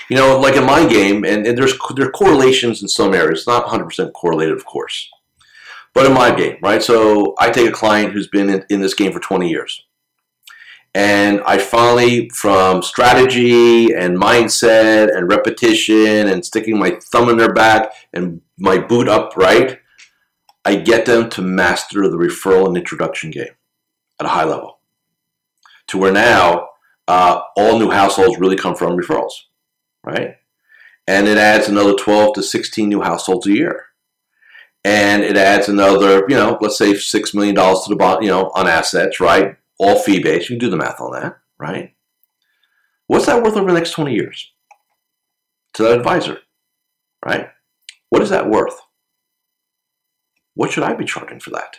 You 0.09 0.17
know, 0.17 0.39
like 0.39 0.55
in 0.55 0.65
my 0.65 0.85
game, 0.87 1.23
and, 1.23 1.45
and 1.45 1.57
there's 1.57 1.73
there 1.95 2.07
are 2.07 2.11
correlations 2.11 2.81
in 2.81 2.87
some 2.87 3.13
areas, 3.13 3.47
not 3.47 3.65
100% 3.65 4.13
correlated, 4.13 4.55
of 4.55 4.65
course. 4.65 5.09
But 5.93 6.05
in 6.05 6.13
my 6.13 6.33
game, 6.33 6.57
right? 6.61 6.81
So 6.81 7.35
I 7.39 7.49
take 7.49 7.69
a 7.69 7.73
client 7.73 8.13
who's 8.13 8.27
been 8.27 8.49
in, 8.49 8.65
in 8.69 8.81
this 8.81 8.93
game 8.93 9.11
for 9.11 9.19
20 9.19 9.49
years. 9.49 9.85
And 10.95 11.41
I 11.45 11.57
finally, 11.57 12.29
from 12.29 12.83
strategy 12.83 13.93
and 13.93 14.15
mindset 14.17 15.15
and 15.15 15.27
repetition 15.27 16.27
and 16.27 16.45
sticking 16.45 16.77
my 16.77 16.91
thumb 17.01 17.29
in 17.29 17.37
their 17.37 17.53
back 17.53 17.91
and 18.13 18.41
my 18.59 18.77
boot 18.77 19.07
up, 19.07 19.35
right? 19.35 19.79
I 20.65 20.75
get 20.75 21.05
them 21.05 21.29
to 21.31 21.41
master 21.41 22.07
the 22.07 22.17
referral 22.17 22.67
and 22.67 22.77
introduction 22.77 23.31
game 23.31 23.55
at 24.19 24.27
a 24.27 24.29
high 24.29 24.43
level. 24.43 24.79
To 25.87 25.97
where 25.97 26.13
now 26.13 26.69
uh, 27.07 27.41
all 27.57 27.79
new 27.79 27.89
households 27.89 28.39
really 28.39 28.55
come 28.55 28.75
from 28.75 28.97
referrals, 28.97 29.33
right? 30.03 30.37
And 31.07 31.27
it 31.27 31.37
adds 31.37 31.67
another 31.67 31.95
12 31.95 32.35
to 32.35 32.43
16 32.43 32.87
new 32.87 33.01
households 33.01 33.47
a 33.47 33.51
year. 33.51 33.87
And 34.85 35.23
it 35.23 35.37
adds 35.37 35.67
another, 35.67 36.25
you 36.29 36.35
know, 36.35 36.57
let's 36.61 36.77
say 36.77 36.93
$6 36.93 37.33
million 37.33 37.55
to 37.55 37.89
the 37.89 37.95
bottom, 37.95 38.23
you 38.23 38.29
know, 38.29 38.51
on 38.53 38.67
assets, 38.67 39.19
right? 39.19 39.57
All 39.79 39.99
fee 39.99 40.21
based. 40.21 40.49
You 40.49 40.57
can 40.57 40.67
do 40.67 40.69
the 40.69 40.77
math 40.77 41.01
on 41.01 41.11
that, 41.13 41.37
right? 41.57 41.95
What's 43.07 43.25
that 43.25 43.43
worth 43.43 43.55
over 43.55 43.67
the 43.67 43.77
next 43.77 43.91
20 43.91 44.13
years 44.13 44.51
to 45.73 45.83
that 45.83 45.97
advisor, 45.97 46.39
right? 47.25 47.49
What 48.09 48.21
is 48.21 48.29
that 48.29 48.49
worth? 48.49 48.79
What 50.55 50.71
should 50.71 50.83
I 50.83 50.93
be 50.93 51.05
charging 51.05 51.39
for 51.39 51.49
that? 51.51 51.77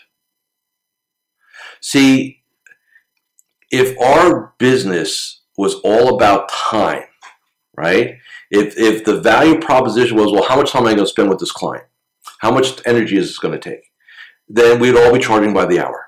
See, 1.81 2.43
if 3.71 3.99
our 4.01 4.55
business 4.59 5.43
was 5.57 5.77
all 5.85 6.15
about 6.15 6.49
time, 6.49 7.05
right? 7.77 8.17
If, 8.51 8.77
if 8.77 9.05
the 9.05 9.21
value 9.21 9.61
proposition 9.61 10.17
was, 10.17 10.33
well, 10.33 10.49
how 10.49 10.57
much 10.57 10.73
time 10.73 10.83
am 10.83 10.89
I 10.89 10.95
going 10.95 11.05
to 11.05 11.11
spend 11.11 11.29
with 11.29 11.39
this 11.39 11.53
client? 11.53 11.85
How 12.41 12.51
much 12.51 12.81
energy 12.87 13.17
is 13.17 13.29
this 13.29 13.39
going 13.39 13.59
to 13.59 13.71
take? 13.71 13.91
Then 14.49 14.81
we'd 14.81 14.97
all 14.97 15.13
be 15.13 15.19
charging 15.19 15.55
by 15.55 15.67
the 15.67 15.81
hour. 15.81 16.07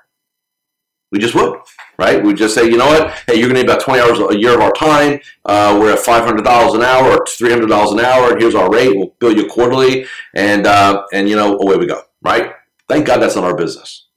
We 1.11 1.19
just 1.19 1.35
would, 1.35 1.59
right? 1.97 2.23
We'd 2.23 2.37
just 2.37 2.53
say, 2.53 2.65
you 2.65 2.77
know 2.77 2.87
what? 2.87 3.11
Hey, 3.27 3.35
you're 3.35 3.49
going 3.49 3.55
to 3.55 3.61
need 3.63 3.69
about 3.69 3.81
20 3.81 3.99
hours 3.99 4.19
a 4.19 4.39
year 4.39 4.53
of 4.53 4.61
our 4.61 4.71
time. 4.71 5.19
Uh, 5.45 5.77
we're 5.79 5.93
at 5.93 5.99
$500 5.99 6.39
an 6.75 6.81
hour 6.81 7.11
or 7.11 7.25
$300 7.25 7.91
an 7.93 7.99
hour. 7.99 8.37
Here's 8.37 8.55
our 8.55 8.71
rate. 8.71 8.95
We'll 8.95 9.13
bill 9.19 9.35
you 9.35 9.47
quarterly. 9.47 10.05
And, 10.35 10.67
uh, 10.67 11.03
and 11.13 11.27
you 11.27 11.35
know, 11.35 11.57
away 11.57 11.77
we 11.77 11.87
go, 11.87 12.01
right? 12.21 12.53
Thank 12.87 13.07
God 13.07 13.21
that's 13.21 13.35
not 13.35 13.43
our 13.43 13.55
business. 13.55 14.07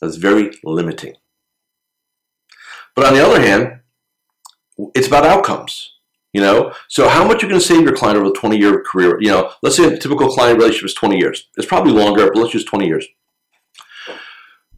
That's 0.00 0.16
very 0.16 0.50
limiting. 0.64 1.14
But 2.94 3.06
on 3.06 3.14
the 3.14 3.24
other 3.24 3.40
hand, 3.40 3.80
it's 4.94 5.06
about 5.06 5.24
outcomes. 5.24 5.90
You 6.32 6.40
know, 6.40 6.72
so 6.88 7.10
how 7.10 7.26
much 7.26 7.42
you're 7.42 7.50
going 7.50 7.60
to 7.60 7.66
save 7.66 7.82
your 7.82 7.94
client 7.94 8.18
over 8.18 8.30
a 8.30 8.32
20 8.32 8.56
year 8.56 8.82
career? 8.82 9.18
You 9.20 9.30
know, 9.30 9.52
let's 9.62 9.76
say 9.76 9.84
a 9.84 9.98
typical 9.98 10.28
client 10.28 10.58
relationship 10.58 10.86
is 10.86 10.94
20 10.94 11.18
years. 11.18 11.48
It's 11.58 11.66
probably 11.66 11.92
longer, 11.92 12.26
but 12.32 12.36
let's 12.36 12.54
use 12.54 12.64
20 12.64 12.86
years. 12.86 13.06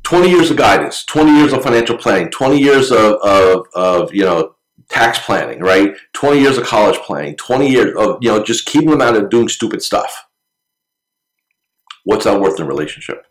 20 0.04 0.30
years 0.30 0.50
of 0.50 0.56
guidance, 0.56 1.04
20 1.04 1.36
years 1.36 1.52
of 1.52 1.62
financial 1.62 1.96
planning, 1.96 2.30
20 2.30 2.58
years 2.58 2.90
of, 2.90 3.14
of, 3.22 3.66
of 3.74 4.14
you 4.14 4.22
know, 4.22 4.54
tax 4.88 5.18
planning, 5.18 5.60
right? 5.60 5.94
20 6.12 6.40
years 6.40 6.58
of 6.58 6.64
college 6.64 6.98
planning, 6.98 7.36
20 7.36 7.70
years 7.70 7.96
of, 7.96 8.18
you 8.20 8.30
know, 8.30 8.42
just 8.42 8.66
keeping 8.66 8.90
them 8.90 9.00
out 9.02 9.16
of 9.16 9.30
doing 9.30 9.48
stupid 9.48 9.82
stuff. 9.82 10.26
What's 12.04 12.24
that 12.24 12.40
worth 12.40 12.60
in 12.60 12.66
a 12.66 12.68
relationship? 12.68 13.26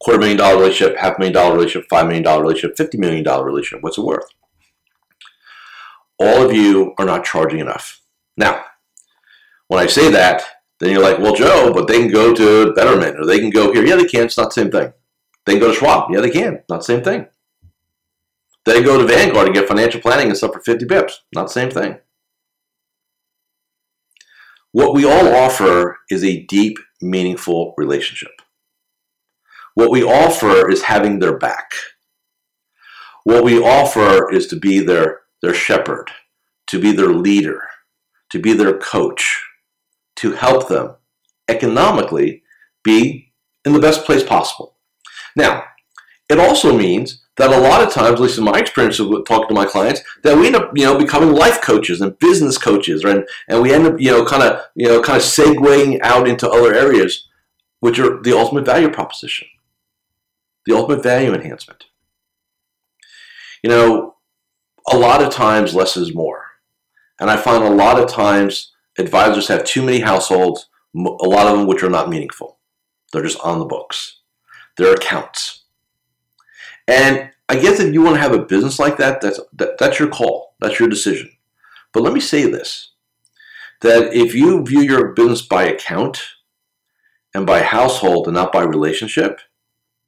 quarter 0.00 0.18
million 0.18 0.38
dollar 0.38 0.60
relationship, 0.60 0.96
half 0.96 1.18
million 1.18 1.34
dollar 1.34 1.54
relationship, 1.54 1.88
five 1.88 2.06
million 2.06 2.22
dollar 2.22 2.42
relationship, 2.42 2.76
fifty 2.76 2.98
million 2.98 3.24
dollar 3.24 3.44
relationship. 3.44 3.82
What's 3.82 3.98
it 3.98 4.04
worth? 4.04 4.28
All 6.18 6.44
of 6.44 6.52
you 6.52 6.94
are 6.98 7.04
not 7.04 7.24
charging 7.24 7.60
enough. 7.60 8.00
Now, 8.36 8.64
when 9.68 9.82
I 9.82 9.86
say 9.86 10.10
that, 10.10 10.42
then 10.80 10.90
you're 10.90 11.02
like, 11.02 11.18
well, 11.18 11.34
Joe, 11.34 11.72
but 11.74 11.88
they 11.88 11.98
can 11.98 12.10
go 12.10 12.34
to 12.34 12.72
Betterment 12.74 13.18
or 13.18 13.26
they 13.26 13.40
can 13.40 13.50
go 13.50 13.72
here. 13.72 13.84
Yeah, 13.84 13.96
they 13.96 14.06
can. 14.06 14.24
It's 14.24 14.38
not 14.38 14.54
the 14.54 14.62
same 14.62 14.70
thing. 14.70 14.92
They 15.44 15.54
can 15.54 15.60
go 15.60 15.68
to 15.68 15.74
Schwab. 15.74 16.10
Yeah, 16.10 16.20
they 16.20 16.30
can. 16.30 16.62
Not 16.68 16.78
the 16.78 16.84
same 16.84 17.02
thing. 17.02 17.26
They 18.64 18.82
go 18.82 18.98
to 18.98 19.06
Vanguard 19.06 19.46
and 19.46 19.54
get 19.54 19.66
financial 19.66 20.00
planning 20.00 20.28
and 20.28 20.36
stuff 20.36 20.52
for 20.52 20.60
50 20.60 20.84
bips. 20.84 21.12
Not 21.34 21.44
the 21.44 21.52
same 21.52 21.70
thing. 21.70 21.98
What 24.72 24.94
we 24.94 25.04
all 25.04 25.34
offer 25.34 25.98
is 26.10 26.22
a 26.22 26.44
deep, 26.44 26.78
meaningful 27.00 27.74
relationship. 27.78 28.42
What 29.74 29.90
we 29.90 30.02
offer 30.02 30.70
is 30.70 30.82
having 30.82 31.18
their 31.18 31.36
back. 31.36 31.72
What 33.24 33.42
we 33.42 33.58
offer 33.58 34.30
is 34.32 34.46
to 34.48 34.56
be 34.56 34.80
their, 34.80 35.20
their 35.40 35.54
shepherd, 35.54 36.10
to 36.66 36.80
be 36.80 36.92
their 36.92 37.08
leader, 37.12 37.62
to 38.30 38.38
be 38.38 38.52
their 38.52 38.76
coach, 38.76 39.47
to 40.18 40.32
help 40.32 40.68
them 40.68 40.96
economically 41.48 42.42
be 42.84 43.32
in 43.64 43.72
the 43.72 43.80
best 43.80 44.04
place 44.04 44.22
possible. 44.22 44.76
Now, 45.36 45.64
it 46.28 46.38
also 46.38 46.76
means 46.76 47.22
that 47.36 47.50
a 47.50 47.60
lot 47.60 47.82
of 47.82 47.92
times, 47.92 48.14
at 48.14 48.20
least 48.20 48.38
in 48.38 48.44
my 48.44 48.58
experience 48.58 48.98
of 48.98 49.08
talking 49.26 49.48
to 49.48 49.54
my 49.54 49.64
clients, 49.64 50.02
that 50.24 50.36
we 50.36 50.46
end 50.46 50.56
up, 50.56 50.72
you 50.74 50.84
know, 50.84 50.98
becoming 50.98 51.32
life 51.32 51.62
coaches 51.62 52.00
and 52.00 52.18
business 52.18 52.58
coaches, 52.58 53.04
right? 53.04 53.24
And 53.48 53.62
we 53.62 53.72
end 53.72 53.86
up, 53.86 54.00
you 54.00 54.10
know, 54.10 54.24
kind 54.24 54.42
of, 54.42 54.62
you 54.74 54.88
know, 54.88 55.00
kind 55.00 55.16
of 55.16 55.22
segueing 55.22 56.00
out 56.02 56.28
into 56.28 56.50
other 56.50 56.74
areas, 56.74 57.28
which 57.80 57.98
are 57.98 58.20
the 58.22 58.36
ultimate 58.36 58.66
value 58.66 58.90
proposition 58.90 59.46
the 60.68 60.76
ultimate 60.76 61.02
value 61.02 61.32
enhancement. 61.32 61.86
You 63.62 63.70
know, 63.70 64.16
a 64.90 64.96
lot 64.96 65.22
of 65.22 65.32
times 65.32 65.74
less 65.74 65.96
is 65.96 66.14
more. 66.14 66.44
And 67.18 67.30
I 67.30 67.38
find 67.38 67.64
a 67.64 67.70
lot 67.70 67.98
of 67.98 68.08
times 68.08 68.72
advisors 68.98 69.48
have 69.48 69.64
too 69.64 69.82
many 69.82 70.00
households, 70.00 70.68
a 70.94 70.98
lot 70.98 71.46
of 71.46 71.56
them 71.56 71.66
which 71.66 71.82
are 71.82 71.90
not 71.90 72.08
meaningful. 72.08 72.58
They're 73.12 73.22
just 73.22 73.40
on 73.40 73.58
the 73.58 73.64
books. 73.64 74.20
They're 74.76 74.94
accounts. 74.94 75.64
And 76.86 77.30
I 77.48 77.56
guess 77.56 77.80
if 77.80 77.92
you 77.92 78.02
want 78.02 78.16
to 78.16 78.22
have 78.22 78.34
a 78.34 78.44
business 78.44 78.78
like 78.78 78.96
that, 78.98 79.20
that's, 79.20 79.40
that, 79.54 79.78
that's 79.78 79.98
your 79.98 80.08
call. 80.08 80.54
That's 80.60 80.78
your 80.78 80.88
decision. 80.88 81.30
But 81.92 82.02
let 82.02 82.12
me 82.12 82.20
say 82.20 82.50
this, 82.50 82.92
that 83.80 84.12
if 84.14 84.34
you 84.34 84.64
view 84.64 84.80
your 84.80 85.12
business 85.12 85.42
by 85.42 85.64
account 85.64 86.20
and 87.34 87.46
by 87.46 87.62
household 87.62 88.26
and 88.26 88.34
not 88.34 88.52
by 88.52 88.62
relationship, 88.62 89.40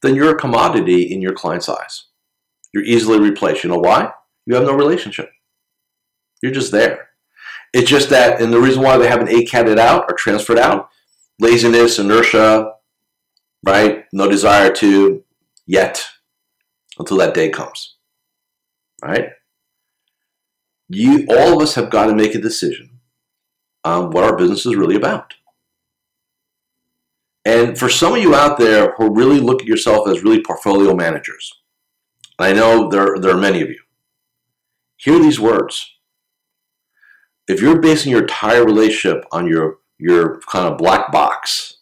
then 0.02 0.14
you're 0.14 0.34
a 0.34 0.38
commodity 0.38 1.02
in 1.02 1.20
your 1.20 1.34
client's 1.34 1.68
eyes. 1.68 2.06
You're 2.72 2.84
easily 2.84 3.20
replaced. 3.20 3.64
You 3.64 3.70
know 3.70 3.78
why? 3.78 4.12
You 4.46 4.54
have 4.54 4.64
no 4.64 4.74
relationship. 4.74 5.30
You're 6.42 6.52
just 6.52 6.72
there. 6.72 7.09
It's 7.72 7.88
just 7.88 8.10
that, 8.10 8.40
and 8.40 8.52
the 8.52 8.60
reason 8.60 8.82
why 8.82 8.96
they 8.98 9.08
haven't 9.08 9.28
ACATed 9.28 9.78
out 9.78 10.06
or 10.08 10.16
transferred 10.16 10.58
out, 10.58 10.88
laziness, 11.38 11.98
inertia, 11.98 12.72
right? 13.64 14.04
No 14.12 14.28
desire 14.28 14.72
to 14.74 15.22
yet 15.66 16.04
until 16.98 17.16
that 17.18 17.34
day 17.34 17.48
comes. 17.48 17.96
Right? 19.02 19.30
You 20.88 21.26
all 21.30 21.54
of 21.54 21.62
us 21.62 21.74
have 21.76 21.90
got 21.90 22.06
to 22.06 22.14
make 22.14 22.34
a 22.34 22.40
decision 22.40 23.00
on 23.84 24.10
what 24.10 24.24
our 24.24 24.36
business 24.36 24.66
is 24.66 24.76
really 24.76 24.96
about. 24.96 25.34
And 27.44 27.78
for 27.78 27.88
some 27.88 28.14
of 28.14 28.20
you 28.20 28.34
out 28.34 28.58
there 28.58 28.94
who 28.96 29.14
really 29.14 29.40
look 29.40 29.62
at 29.62 29.68
yourself 29.68 30.08
as 30.08 30.22
really 30.22 30.42
portfolio 30.42 30.94
managers, 30.94 31.54
I 32.38 32.52
know 32.52 32.88
there, 32.88 33.18
there 33.18 33.34
are 33.34 33.40
many 33.40 33.62
of 33.62 33.68
you, 33.68 33.80
hear 34.96 35.18
these 35.18 35.40
words. 35.40 35.90
If 37.50 37.60
you're 37.60 37.80
basing 37.80 38.12
your 38.12 38.22
entire 38.22 38.64
relationship 38.64 39.24
on 39.32 39.46
your, 39.46 39.78
your 39.98 40.40
kind 40.50 40.66
of 40.66 40.78
black 40.78 41.12
box, 41.12 41.78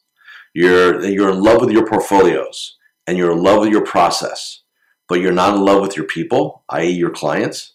you're, 0.55 1.05
you're 1.05 1.31
in 1.31 1.43
love 1.43 1.61
with 1.61 1.71
your 1.71 1.87
portfolios 1.87 2.77
and 3.07 3.17
you're 3.17 3.33
in 3.33 3.43
love 3.43 3.61
with 3.61 3.71
your 3.71 3.85
process, 3.85 4.63
but 5.09 5.21
you're 5.21 5.33
not 5.33 5.55
in 5.55 5.65
love 5.65 5.83
with 5.83 5.97
your 5.97 6.07
people, 6.07 6.65
i.e., 6.71 6.91
your 6.91 7.11
clients, 7.11 7.75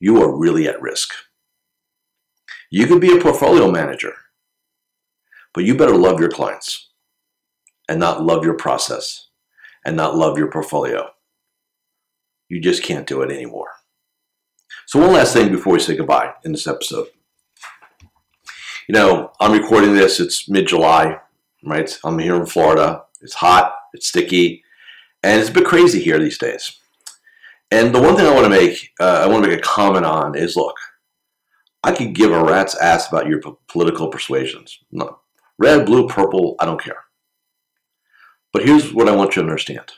you 0.00 0.20
are 0.22 0.36
really 0.36 0.66
at 0.66 0.80
risk. 0.80 1.10
You 2.70 2.86
could 2.86 3.00
be 3.00 3.16
a 3.16 3.20
portfolio 3.20 3.70
manager 3.70 4.14
but 5.54 5.64
you 5.64 5.76
better 5.76 5.96
love 5.96 6.20
your 6.20 6.28
clients 6.28 6.90
and 7.88 8.00
not 8.00 8.22
love 8.22 8.44
your 8.44 8.54
process 8.54 9.28
and 9.86 9.96
not 9.96 10.16
love 10.16 10.36
your 10.36 10.50
portfolio. 10.50 11.10
You 12.48 12.60
just 12.60 12.82
can't 12.82 13.06
do 13.06 13.22
it 13.22 13.30
anymore. 13.30 13.68
So, 14.86 15.00
one 15.00 15.12
last 15.12 15.32
thing 15.32 15.50
before 15.50 15.72
we 15.72 15.80
say 15.80 15.96
goodbye 15.96 16.34
in 16.44 16.52
this 16.52 16.66
episode. 16.66 17.08
You 18.88 18.92
know, 18.92 19.32
I'm 19.40 19.52
recording 19.52 19.94
this, 19.94 20.20
it's 20.20 20.48
mid 20.48 20.68
July, 20.68 21.18
right? 21.64 21.98
I'm 22.04 22.18
here 22.18 22.36
in 22.36 22.46
Florida. 22.46 23.04
It's 23.22 23.34
hot, 23.34 23.74
it's 23.94 24.08
sticky, 24.08 24.62
And 25.22 25.40
it's 25.40 25.48
a 25.48 25.52
bit 25.52 25.64
crazy 25.64 26.02
here 26.02 26.18
these 26.18 26.36
days. 26.36 26.78
And 27.70 27.94
the 27.94 28.00
one 28.00 28.14
thing 28.14 28.26
I 28.26 28.34
want 28.34 28.44
to 28.44 28.50
make, 28.50 28.92
uh, 29.00 29.22
I 29.24 29.26
want 29.26 29.42
to 29.44 29.50
make 29.50 29.58
a 29.58 29.62
comment 29.62 30.04
on 30.04 30.36
is 30.36 30.54
look, 30.54 30.76
I 31.82 31.92
could 31.92 32.14
give 32.14 32.32
a 32.32 32.44
rat's 32.44 32.76
ass 32.76 33.08
about 33.08 33.26
your 33.26 33.40
p- 33.40 33.52
political 33.68 34.08
persuasions. 34.08 34.78
No. 34.92 35.20
Red, 35.58 35.86
blue, 35.86 36.06
purple, 36.06 36.56
I 36.60 36.66
don't 36.66 36.80
care. 36.80 37.04
But 38.52 38.64
here's 38.64 38.92
what 38.92 39.08
I 39.08 39.16
want 39.16 39.34
you 39.34 39.42
to 39.42 39.48
understand. 39.48 39.92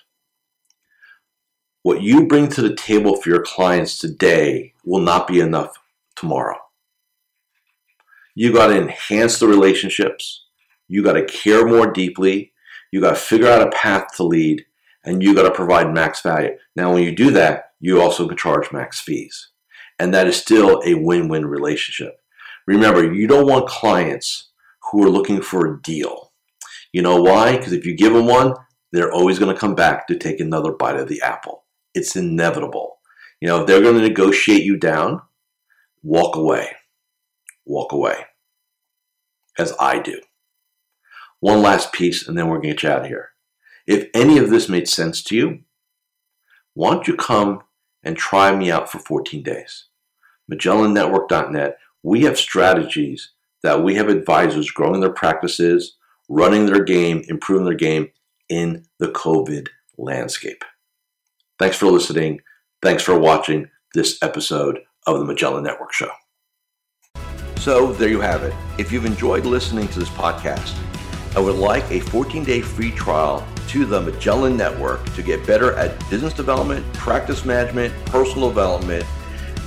What 1.86 2.02
you 2.02 2.26
bring 2.26 2.48
to 2.48 2.62
the 2.62 2.74
table 2.74 3.14
for 3.14 3.28
your 3.28 3.44
clients 3.44 3.96
today 3.96 4.74
will 4.84 4.98
not 4.98 5.28
be 5.28 5.38
enough 5.38 5.78
tomorrow. 6.16 6.58
You 8.34 8.52
got 8.52 8.66
to 8.66 8.76
enhance 8.76 9.38
the 9.38 9.46
relationships. 9.46 10.46
You 10.88 11.04
got 11.04 11.12
to 11.12 11.24
care 11.24 11.64
more 11.64 11.92
deeply. 11.92 12.52
You 12.90 13.00
got 13.00 13.10
to 13.10 13.14
figure 13.14 13.46
out 13.46 13.62
a 13.62 13.70
path 13.70 14.08
to 14.16 14.24
lead 14.24 14.66
and 15.04 15.22
you 15.22 15.32
got 15.32 15.44
to 15.44 15.52
provide 15.52 15.94
max 15.94 16.22
value. 16.22 16.56
Now, 16.74 16.92
when 16.92 17.04
you 17.04 17.14
do 17.14 17.30
that, 17.30 17.66
you 17.78 18.02
also 18.02 18.26
can 18.26 18.36
charge 18.36 18.72
max 18.72 19.00
fees. 19.00 19.50
And 20.00 20.12
that 20.12 20.26
is 20.26 20.36
still 20.36 20.82
a 20.84 20.94
win 20.94 21.28
win 21.28 21.46
relationship. 21.46 22.20
Remember, 22.66 23.14
you 23.14 23.28
don't 23.28 23.46
want 23.46 23.68
clients 23.68 24.50
who 24.90 25.04
are 25.04 25.08
looking 25.08 25.40
for 25.40 25.64
a 25.64 25.80
deal. 25.82 26.32
You 26.92 27.02
know 27.02 27.22
why? 27.22 27.56
Because 27.56 27.72
if 27.72 27.86
you 27.86 27.96
give 27.96 28.12
them 28.12 28.26
one, 28.26 28.54
they're 28.90 29.12
always 29.12 29.38
going 29.38 29.54
to 29.54 29.60
come 29.60 29.76
back 29.76 30.08
to 30.08 30.18
take 30.18 30.40
another 30.40 30.72
bite 30.72 30.96
of 30.96 31.06
the 31.06 31.22
apple. 31.22 31.62
It's 31.96 32.14
inevitable. 32.14 32.98
You 33.40 33.48
know, 33.48 33.62
if 33.62 33.66
they're 33.66 33.80
going 33.80 33.96
to 33.96 34.06
negotiate 34.06 34.62
you 34.62 34.76
down, 34.76 35.22
walk 36.02 36.36
away. 36.36 36.72
Walk 37.64 37.92
away. 37.92 38.26
As 39.58 39.72
I 39.80 39.98
do. 39.98 40.20
One 41.40 41.62
last 41.62 41.94
piece, 41.94 42.28
and 42.28 42.36
then 42.36 42.48
we're 42.48 42.56
going 42.56 42.68
to 42.68 42.74
get 42.74 42.82
you 42.82 42.90
out 42.90 43.00
of 43.02 43.06
here. 43.06 43.30
If 43.86 44.10
any 44.12 44.36
of 44.36 44.50
this 44.50 44.68
made 44.68 44.88
sense 44.88 45.22
to 45.24 45.36
you, 45.36 45.60
why 46.74 46.90
don't 46.92 47.08
you 47.08 47.16
come 47.16 47.62
and 48.02 48.14
try 48.14 48.54
me 48.54 48.70
out 48.70 48.92
for 48.92 48.98
14 48.98 49.42
days? 49.42 49.86
MagellanNetwork.net, 50.52 51.78
we 52.02 52.24
have 52.24 52.38
strategies 52.38 53.30
that 53.62 53.82
we 53.82 53.94
have 53.94 54.08
advisors 54.08 54.70
growing 54.70 55.00
their 55.00 55.08
practices, 55.08 55.96
running 56.28 56.66
their 56.66 56.84
game, 56.84 57.22
improving 57.28 57.64
their 57.64 57.74
game 57.74 58.10
in 58.50 58.84
the 58.98 59.08
COVID 59.08 59.68
landscape. 59.96 60.62
Thanks 61.58 61.76
for 61.76 61.86
listening. 61.86 62.40
Thanks 62.82 63.02
for 63.02 63.18
watching 63.18 63.70
this 63.94 64.22
episode 64.22 64.80
of 65.06 65.18
the 65.18 65.24
Magellan 65.24 65.64
Network 65.64 65.92
Show. 65.92 66.10
So, 67.58 67.94
there 67.94 68.10
you 68.10 68.20
have 68.20 68.44
it. 68.44 68.52
If 68.78 68.92
you've 68.92 69.06
enjoyed 69.06 69.46
listening 69.46 69.88
to 69.88 69.98
this 69.98 70.10
podcast, 70.10 70.76
I 71.34 71.40
would 71.40 71.56
like 71.56 71.90
a 71.90 72.00
14 72.00 72.44
day 72.44 72.60
free 72.60 72.90
trial 72.92 73.46
to 73.68 73.84
the 73.84 74.00
Magellan 74.00 74.56
Network 74.56 75.04
to 75.14 75.22
get 75.22 75.46
better 75.46 75.74
at 75.74 75.98
business 76.10 76.32
development, 76.32 76.90
practice 76.94 77.44
management, 77.44 77.94
personal 78.06 78.48
development, 78.48 79.04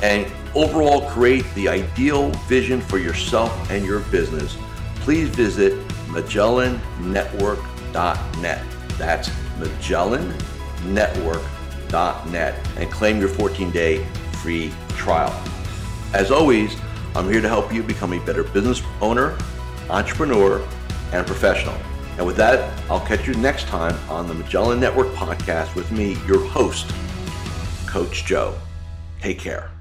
and 0.01 0.25
overall 0.55 1.01
create 1.10 1.46
the 1.55 1.67
ideal 1.67 2.29
vision 2.48 2.79
for 2.81 3.00
yourself 3.00 3.69
and 3.69 3.86
your 3.86 4.00
business. 4.12 4.58
Please 4.96 5.27
visit 5.29 5.74
MagellanNetwork.net. 6.08 8.63
That's 8.98 9.29
MagellanNetwork.net 11.89 12.55
and 12.77 12.91
claim 12.91 13.19
your 13.19 13.29
14 13.29 13.72
day 13.72 14.03
free 14.41 14.72
trial. 14.89 15.34
As 16.13 16.31
always, 16.31 16.75
I'm 17.15 17.29
here 17.29 17.41
to 17.41 17.50
help 17.50 17.74
you 17.74 17.84
become 17.84 18.13
a 18.13 18.25
better 18.25 18.43
business 18.43 18.81
owner, 19.01 19.38
entrepreneur, 19.89 20.65
and 21.12 21.25
professional. 21.25 21.75
And 22.17 22.25
with 22.25 22.36
that, 22.38 22.72
I'll 22.89 23.05
catch 23.05 23.27
you 23.27 23.34
next 23.36 23.67
time 23.67 23.98
on 24.10 24.27
the 24.27 24.34
Magellan 24.34 24.79
Network 24.79 25.08
podcast 25.13 25.75
with 25.75 25.91
me, 25.91 26.17
your 26.27 26.46
host, 26.48 26.91
Coach 27.88 28.25
Joe. 28.25 28.55
Take 29.22 29.39
care. 29.39 29.72